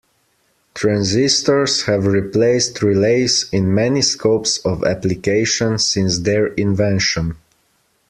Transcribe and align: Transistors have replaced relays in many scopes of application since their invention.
Transistors 0.73 1.83
have 1.83 2.07
replaced 2.07 2.81
relays 2.81 3.45
in 3.51 3.71
many 3.71 4.01
scopes 4.01 4.57
of 4.65 4.83
application 4.83 5.77
since 5.77 6.17
their 6.17 6.47
invention. 6.55 7.37